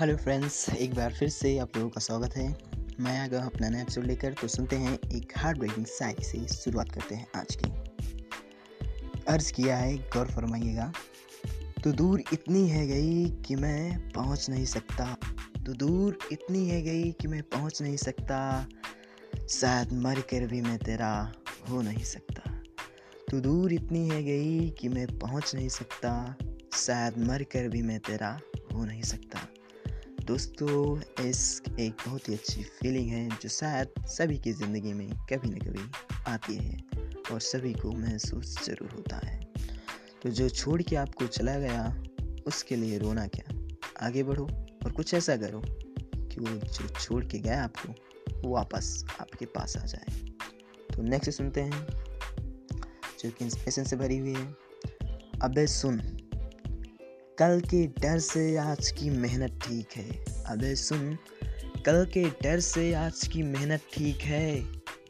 [0.00, 2.58] Hello friends, एक बार फिर से आप लोगों का स्वागत है।
[3.00, 6.48] मैं आ गया अपना नया एपिसोड लेकर तो सुनते हैं एक हार्ड ब्रेकिंग शायरी से
[6.48, 7.70] शुरुआत करते हैं आज की।
[9.28, 10.92] अर्ज़ किया है, गौर फरमाइएगा।
[11.84, 15.16] तो दूर इतनी है गई कि मैं पहुँच नहीं सकता।
[15.66, 18.66] तो दूर इतनी है गई कि मैं पहुँच नहीं सकता।
[19.50, 21.32] शायद मर कर भी मैं तेरा
[21.70, 22.62] हो नहीं सकता।
[23.30, 26.36] तो दूर इतनी है गई कि मैं पहुँच नहीं सकता।
[26.74, 28.40] शायद मर कर भी मैं तेरा
[28.74, 29.48] हो नहीं सकता।
[30.26, 35.48] दोस्तों इस एक बहुत ही अच्छी फीलिंग है जो शायद सभी की ज़िंदगी में कभी
[35.48, 35.90] न कभी
[36.28, 36.80] आती है
[37.32, 39.40] और सभी को महसूस ज़रूर होता है।
[40.22, 42.02] तो जो छोड़ के आपको चला गया,
[42.46, 43.54] उसके लिए रोना क्या?
[44.06, 44.44] आगे बढ़ो
[44.84, 45.62] और कुछ ऐसा करो
[46.28, 47.88] कि वो जो छोड़ के गया आपको,
[48.40, 50.06] वो वापस आपके पास आ जाए।
[50.96, 51.86] तो नेक्स्ट सुनते हैं,
[53.20, 54.56] जो कि इंस्पिरेशन से भरी हुई है।
[55.42, 56.19] अबे सुन।
[57.42, 61.18] कल के डर से आज की मेहनत ठीक है। अबे सुन,
[61.86, 64.62] कल के डर से आज की मेहनत ठीक है।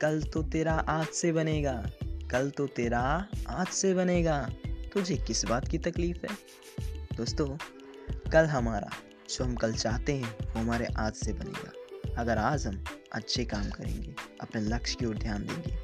[0.00, 5.68] कल तो तेरा आज से बनेगा। कल तो तेरा आज से बनेगा। तुझे किस बात
[5.68, 6.38] की तकलीफ़ है?
[7.16, 7.56] दोस्तों,
[8.30, 8.90] कल हमारा,
[9.30, 11.72] जो हम कल चाहते हैं, वो हमारे आज से बनेगा।
[12.20, 15.78] अगर आज हम अच्छे काम करेंगे, अपने लक्ष्य की ओर ध्यान देंगे,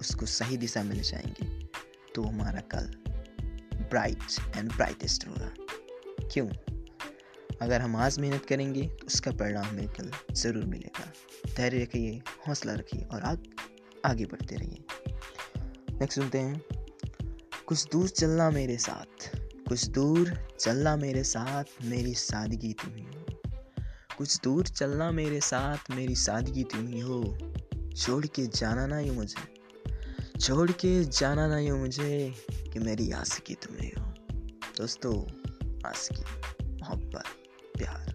[0.00, 1.68] उसको सही दिशा में ले जाएँगे
[2.14, 2.92] तो हमारा कल
[3.90, 4.18] ब्राइट
[4.56, 5.57] एंड ब्राइटेस्ट होगा।
[6.32, 6.48] क्यों?
[7.62, 11.12] अगर हम आज मेहनत करेंगे तो उसका परिणाम हमें कल ज़रूर मिलेगा।
[11.56, 13.42] धैर्य रखिए, हौसला रखिए और आग,
[14.04, 14.84] आगे बढ़ते रहिए।
[16.00, 16.62] नेक्स्ट सुनते हैं।
[17.66, 19.36] कुछ दूर चलना मेरे साथ,
[19.68, 23.24] कुछ दूर चलना मेरे साथ, मेरी सादगी तुम ही हो।
[24.18, 27.38] कुछ दूर चलना मेरे साथ, मेरी सादगी तुम ही हो।
[27.96, 29.58] छोड़ के जाना ना यूँ मुझे।
[30.40, 32.34] छोड़ के जाना ना यूँ मुझे
[32.72, 34.06] कि मेरी आशिकी तुम्हें हो।
[34.78, 35.14] दोस्तों
[35.86, 36.22] आशिकी
[36.80, 37.24] मोहब्बत,
[37.78, 38.14] प्यार,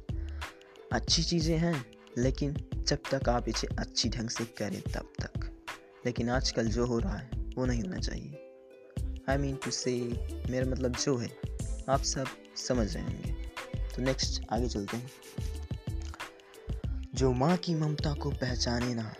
[0.93, 1.85] अच्छी चीज़ें हैं,
[2.17, 5.65] लेकिन जब तक आप इसे अच्छी ढंग से करें तब तक।
[6.05, 8.39] लेकिन आजकल जो हो रहा है, वो नहीं होना चाहिए।
[9.29, 9.91] आई मीन टू से
[10.49, 11.37] मेरा मतलब जो है,
[11.89, 13.31] आप सब समझ रहे होंगे।
[13.95, 15.11] तो नेक्स्ट आगे चलते हैं।
[17.15, 19.13] जो माँ की ममता को पहचाने ना,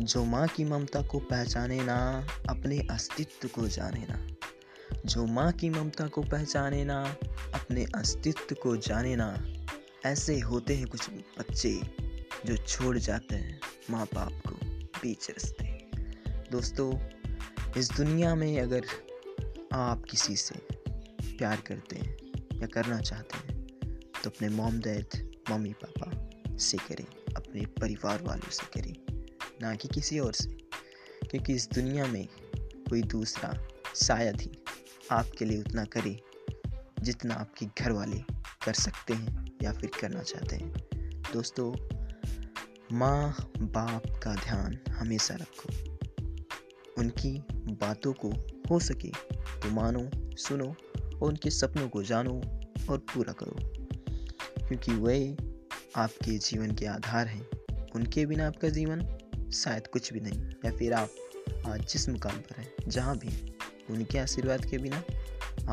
[0.00, 4.26] जो माँ की ममता को पहचाने ना, अपने अस्तित्व को जाने ना।
[5.06, 7.16] जो माँ की ममता को पहचाने ना
[7.68, 9.26] अपने अस्तित्व को जाने ना।
[10.06, 11.08] ऐसे होते हैं कुछ
[11.38, 11.72] बच्चे
[12.46, 14.54] जो छोड़ जाते हैं माँ बाप को
[15.02, 15.64] बीच रस्ते।
[16.50, 16.88] दोस्तों,
[17.76, 18.86] इस दुनिया में अगर
[19.72, 20.54] आप किसी से
[21.22, 22.16] प्यार करते हैं
[22.54, 23.66] या करना चाहते हैं
[24.22, 25.18] तो अपने मोम डैड
[25.50, 27.04] मम्मी पापा से करें,
[27.36, 28.94] अपने परिवार वालों से करें,
[29.62, 30.50] ना कि किसी और से।
[31.30, 32.26] क्योंकि इस दुनिया में
[32.90, 33.52] कोई दूसरा
[33.96, 34.50] शायद ही
[35.10, 36.16] आपके लिए उतना करे
[37.02, 38.18] जितना आपके घर वाले
[38.64, 40.72] कर सकते हैं या फिर करना चाहते हैं।
[41.32, 41.98] दोस्तों,
[42.92, 45.98] माँ बाप का ध्यान हमेशा रखो।
[46.98, 48.30] उनकी बातों को
[48.70, 49.08] हो सके
[49.60, 50.76] तो मानो, सुनो
[51.16, 52.40] और उनके सपनों को जानो
[52.90, 53.56] और पूरा करो।
[54.68, 55.36] क्योंकि वे
[55.96, 57.46] आपके जीवन के आधार हैं।
[57.96, 59.18] उनके बिना आपका जीवन
[59.52, 61.10] शायद कुछ भी नहीं या फिर आप
[61.66, 63.56] आज जिस मुकाम पर हैं, जहाँ भी
[63.90, 65.02] उनके आशीर्वाद के बिना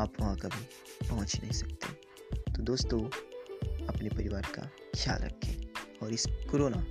[0.00, 0.66] आप वहाँ कभी
[1.08, 1.92] पहुँच नहीं सकते।
[2.52, 3.00] तो दोस्तों,
[3.86, 5.66] अपने परिवार का ख्याल रखें
[6.02, 6.86] और इस कोरोना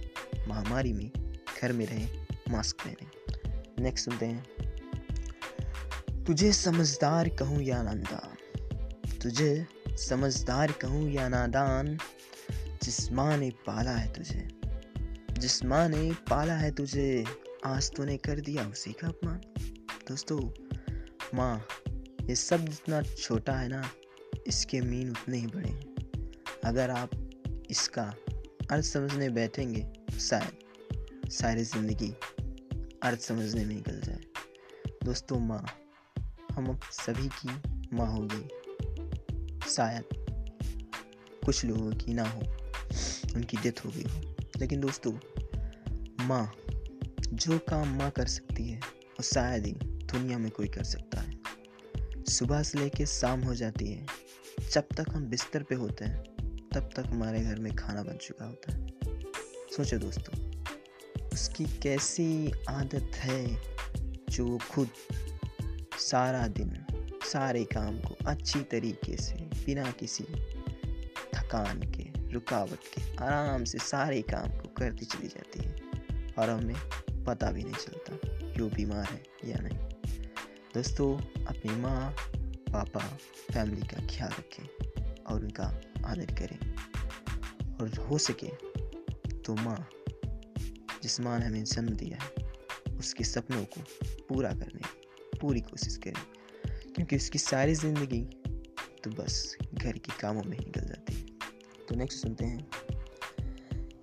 [0.47, 1.11] महामारी में
[1.61, 4.45] घर में रहें, मास्क पहने। नेक्स्ट सुनते हैं।
[6.23, 8.37] तुझे समझदार कहूँ या नादान?
[9.17, 11.97] तुझे समझदार कहूँ या नादान?
[12.83, 14.47] जिस माँ ने पाला है तुझे,
[15.31, 17.25] जिस माँ ने पाला है तुझे,
[17.65, 19.41] आज तूने कर दिया उसी का अपमान।
[20.07, 20.49] दोस्तों,
[21.33, 21.65] माँ,
[22.23, 23.89] ये सब जितना छोटा है ना
[24.47, 25.95] इसके मीन उतने ही बड़े हैं।
[26.65, 27.11] अगर आप
[27.69, 28.03] इसका
[28.71, 29.87] अर्थ समझने बैठेंगे,
[30.19, 30.59] शायद
[31.29, 32.15] सारी ज़िंदगी
[33.03, 34.19] अर्थ समझने में निकल जाए।
[35.03, 35.65] दोस्तों, माँ,
[36.51, 37.49] हम सभी की
[37.93, 38.49] माँ होगी।
[39.69, 40.03] शायद
[41.45, 42.39] कुछ लोगों की ना हो,
[43.35, 45.13] उनकी डेथ हो गई हो। लेकिन दोस्तों,
[46.25, 46.55] माँ,
[47.33, 51.39] जो काम माँ कर सकती है, वो शायद ही दुनिया में कोई कर सकता है।
[52.29, 54.24] सुबह से लेके शाम हो जाती है।
[54.73, 56.23] जब तक हम बिस्तर पे होते हैं,
[56.73, 58.87] तब तक हमारे घर में खाना बन चुका होता है।
[59.77, 60.61] सोचो दोस्तों,
[61.33, 63.61] उसकी कैसी आदत है
[64.29, 64.89] जो खुद
[65.99, 66.85] सारा दिन,
[67.23, 70.23] सारे काम को अच्छी तरीके से, बिना किसी
[71.33, 75.75] थकान के, रुकावट के, आराम से सारे काम को करती चली जाती है
[76.39, 76.75] और हमें
[77.23, 78.19] पता भी नहीं चलता,
[78.51, 79.77] कि वो बीमार है या नहीं।
[80.75, 82.15] दोस्तों, अपनी माँ
[82.75, 82.99] पापा,
[83.53, 85.63] फैमिली का ख्याल रखें और उनका
[86.05, 86.75] आदर करें।
[87.77, 88.47] और हो सके
[89.39, 89.89] तो माँ,
[91.03, 92.29] जिस माँ ने हमें जन्म दिया है,
[92.97, 93.81] उसके सपनों को
[94.29, 94.81] पूरा करने
[95.39, 96.23] पूरी कोशिश करें।
[96.95, 98.21] क्योंकि उसकी सारी ज़िंदगी
[99.03, 101.25] तो बस घर के कामों में ही निकल जाती है।
[101.85, 102.69] तो नेक्स्ट सुनते हैं।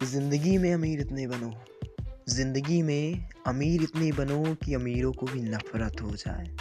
[0.02, 1.52] ज़िंदगी में अमीर इतने बनो।
[2.28, 6.56] ज़िंदगी में अमीर इतने बनो कि अमीरों को भी नफरत हो जाए।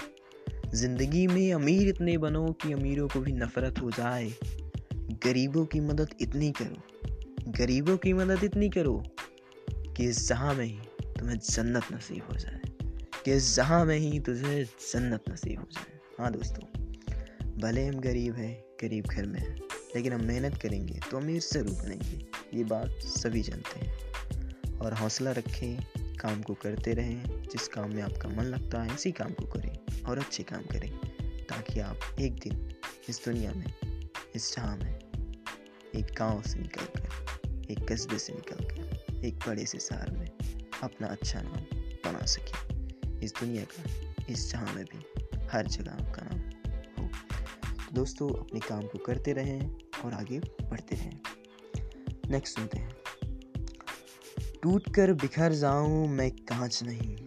[0.73, 4.33] ज़िंदगी में अमीर इतने बनो कि अमीरों को भी नफरत हो जाए।
[4.93, 6.77] गरीबों की मदद इतनी करो।
[7.51, 9.03] गरीबों की मदद इतनी करो
[9.69, 10.79] कि इस जहाँ में ही
[11.19, 12.61] तुम्हें जन्नत नसीब हो जाए।
[13.25, 16.81] कि इस जहाँ में ही तुझे जन्नत नसीब हो जाए। हाँ दोस्तों,
[17.57, 19.55] भले हम गरीब हैं, गरीब घर में हैं,
[19.95, 22.25] लेकिन हम मेहनत करेंगे तो अमीर ज़रूर बनेंगे।
[22.57, 23.97] ये बात सभी जानते हैं।
[24.77, 25.77] और हौसला रखें,
[26.15, 29.80] काम को करते रहें, जिस काम में आपका मन लगता है इसी काम को करें।
[30.07, 30.97] और अच्छे काम करें,
[31.45, 32.73] ताकि आप एक दिन
[33.09, 33.73] इस दुनिया में,
[34.35, 34.99] इस जहाँ में,
[35.95, 37.09] एक गाँव से निकल कर,
[37.71, 40.27] एक कस्बे से निकल कर, एक बड़े से शहर में
[40.83, 42.73] अपना अच्छा नाम बना सके।
[43.25, 43.83] इस दुनिया का,
[44.29, 45.05] इस जहाँ में भी
[45.51, 47.09] हर जगह आपका नाम हो।
[47.93, 49.71] दोस्तों, अपने काम को करते रहें
[50.05, 51.19] और आगे बढ़ते रहें।
[52.29, 52.95] नेक्स्ट सुनते हैं।
[54.63, 57.17] टूट कर बिखर जाऊँ मैं कांच नहीं।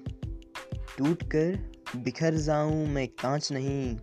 [0.99, 3.97] टूट कर बिखर जाऊँ, मैं कांच नहीं।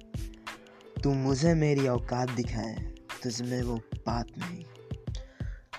[1.03, 2.75] तू मुझे मेरी औकात दिखाए
[3.23, 4.65] तुझमें वो बात नहीं।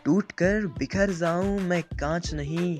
[0.04, 2.78] टूट कर बिखर जाऊँ, मैं कांच नहीं।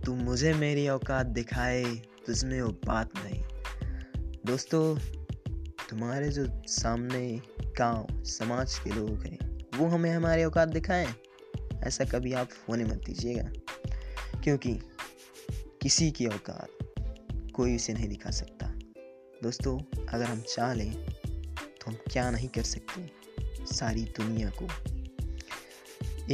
[0.00, 1.84] तू मुझे मेरी औकात दिखाए
[2.26, 3.42] तुझमें वो बात नहीं।
[4.46, 4.98] दोस्तों,
[5.90, 7.40] तुम्हारे जो सामने
[7.78, 11.14] गाँव, समाज के लोग हैं, वो हमें हमारी औकात दिखाएँ?
[11.82, 13.50] ऐसा कभी आप होने मत दीजिएगा,
[14.44, 14.78] क्योंकि
[15.82, 16.68] किसी की औकात
[17.54, 18.55] कोई उसे नहीं दिखा सकता।
[19.46, 23.10] दोस्तों, अगर हम चाह लें तो हम क्या नहीं कर सकते?
[23.74, 24.68] सारी दुनिया को।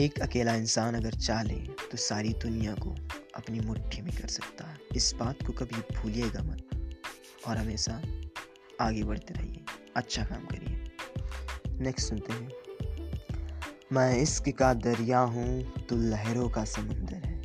[0.00, 1.55] एक अकेला इंसान अगर चाह ले
[1.91, 2.94] तो सारी दुनिया को
[3.35, 6.97] अपनी मुट्ठी में कर सकता है। इस बात को कभी भूलिएगा मत
[7.49, 8.03] और हमेशा
[8.81, 9.64] आगे बढ़ते रहिए।
[9.97, 12.50] अच्छा काम करिए। नेक्स्ट सुनते हैं।
[13.93, 17.41] मैं इश्क का दरिया हूँ तो लहरों का समंदर है।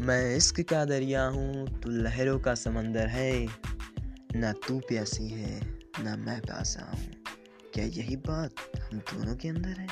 [0.00, 3.71] मैं इश्क का दरिया हूँ तो लहरों का समंदर है।
[4.36, 5.60] ना तू प्यासी है,
[6.04, 7.10] ना मैं प्यासा हूँ।
[7.74, 9.86] क्या यही बात हम दोनों के अंदर है?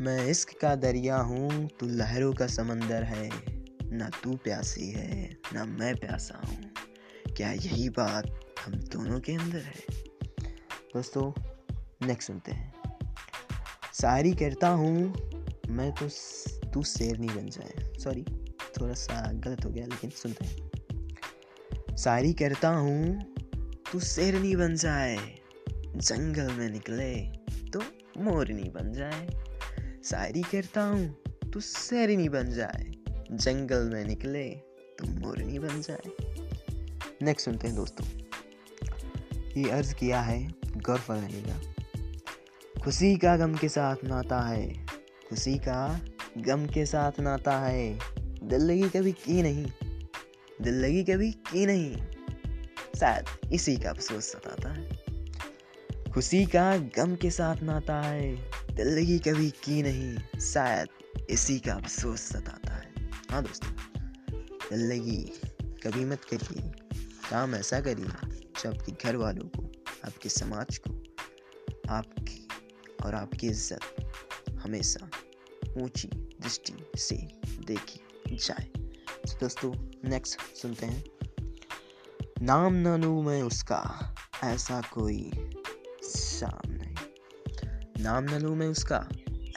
[0.00, 3.30] मैं इश्क का दरिया हूँ, तू लहरों का समंदर है।
[3.92, 6.70] ना तू प्यासी है, ना मैं प्यासा हूँ।
[7.36, 9.84] क्या यही बात हम दोनों के अंदर है?
[10.94, 11.32] दोस्तों
[12.06, 12.72] नेक्स्ट सुनते हैं।
[13.94, 15.14] शायरी करता हूँ,
[15.68, 16.08] मैं तो
[16.70, 18.22] तू शेर नहीं बन जाए। सॉरी
[18.80, 20.69] थोड़ा सा गलत हो गया, लेकिन सुनते हैं।
[22.04, 23.24] शायरी करता हूँ,
[23.92, 25.16] तू शेरनी बन जाए,
[25.96, 27.14] जंगल में निकले
[27.70, 27.80] तो
[28.18, 29.28] मोरनी बन जाए।
[30.04, 31.16] शायरी करता हूँ,
[31.52, 32.94] तू शेरनी बन जाए,
[33.32, 34.48] जंगल में निकले
[34.98, 36.10] तो मोरनी बन जाए।
[37.22, 38.06] नेक्स्ट सुनते हैं दोस्तों।
[39.62, 41.60] ये अर्ज़ किया है गौर का
[42.84, 44.86] खुशी का गम के साथ नाता है,
[45.28, 46.00] खुशी का
[46.38, 47.98] गम के साथ नाता है
[48.42, 49.89] दिल्ली कभी की नहीं।
[50.60, 51.96] दिल लगी कभी की नहीं?
[53.00, 54.98] शायद इसी का अफसोस सताता है।
[56.12, 58.34] खुशी का गम के साथ नाता है,
[58.74, 60.40] दिल लगी कभी की नहीं?
[60.40, 60.88] शायद
[61.30, 63.70] इसी का अफसोस सताता है। हाँ दोस्तों,
[64.70, 65.22] दिल लगी
[65.86, 66.70] कभी मत करिए।
[67.30, 68.06] काम ऐसा करिए
[68.62, 69.62] जो आपके घर वालों को,
[70.06, 70.90] आपके समाज को,
[71.90, 72.48] आपकी
[73.04, 74.10] और आपकी इज़्ज़त
[74.52, 75.10] हमेशा
[75.76, 76.08] ऊँची
[76.42, 77.16] दृष्टि से
[77.66, 78.79] देखी जाए।
[79.26, 79.72] दोस्तों
[80.10, 81.04] नेक्स्ट सुनते हैं
[82.42, 85.30] नाम न लू मैं उसका, ऐसा कोई
[86.04, 86.96] शाम नहीं
[88.04, 89.08] नाम न लू मैं उसका,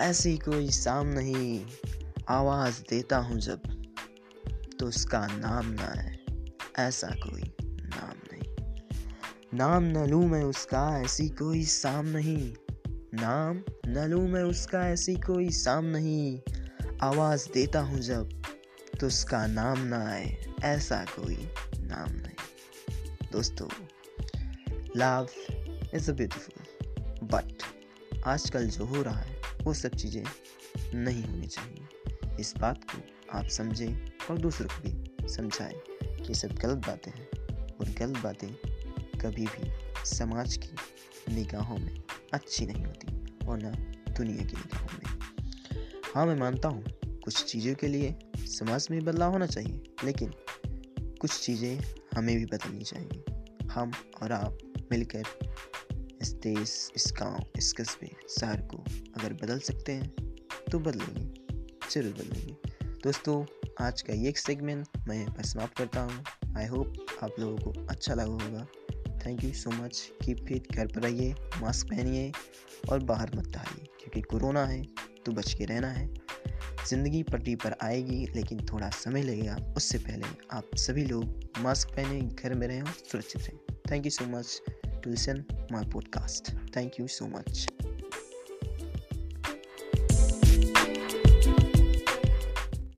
[0.01, 1.65] ऐसी कोई शाम नहीं
[2.29, 3.61] आवाज़ देता हूँ जब
[4.79, 6.25] तो उसका नाम ना है
[6.79, 8.75] ऐसा कोई नाम नहीं।
[9.53, 12.53] नाम न लू मैं उसका, ऐसी कोई शाम नहीं।
[13.13, 16.39] नाम न लू मैं उसका, ऐसी कोई शाम नहीं।
[17.01, 18.29] आवाज़ देता हूँ जब
[19.03, 21.35] तो उसका नाम ना आए, ऐसा कोई
[21.79, 23.67] नाम नहीं। दोस्तों
[24.97, 25.27] love
[25.93, 27.63] is a beautiful but
[28.25, 30.23] आजकल जो हो रहा है, वो सब चीज़ें
[30.95, 33.01] नहीं होनी चाहिए। इस बात को
[33.37, 35.75] आप समझें और दूसरों को भी समझाएँ
[36.23, 37.27] कि सब गलत बातें हैं
[37.77, 38.49] और गलत बातें
[39.19, 39.71] कभी भी
[40.05, 43.71] समाज की निगाहों में अच्छी नहीं होती और ना
[44.13, 45.19] दुनिया की निगाहों में।
[46.15, 48.15] हाँ मैं मानता हूँ कुछ चीज़ों के लिए
[48.47, 50.31] समाज में बदलाव होना चाहिए, लेकिन
[51.21, 51.79] कुछ चीज़ें
[52.15, 53.23] हमें भी बदलनी चाहिए।
[53.71, 54.57] हम और आप
[54.91, 55.23] मिलकर
[56.21, 58.77] इस देश, इस गाँव, इस कस्बे, शहर को
[59.17, 60.09] अगर बदल सकते हैं
[60.71, 61.27] तो बदलेंगे,
[61.91, 62.57] ज़रूर बदलेंगे।
[63.03, 63.43] दोस्तों,
[63.81, 66.23] आज का ये सेगमेंट मैं बस समाप्त करता हूँ।
[66.57, 68.65] आई होप आप लोगों को अच्छा लगा होगा।
[69.25, 72.31] Thank you so much keep fit घर पर रहिए मास्क पहनिए
[72.91, 74.81] और बाहर मत जाइए क्योंकि कोरोना है
[75.25, 76.07] तो बच के रहना है।
[76.89, 81.23] ज़िंदगी पटरी पर आएगी, लेकिन थोड़ा समय लगेगा। उससे पहले आप सभी लोग
[81.59, 83.59] मास्क पहने, घर में रहें और सुरक्षित रहें।
[83.91, 84.61] Thank you so much
[85.03, 87.67] to listen my podcast thank you so much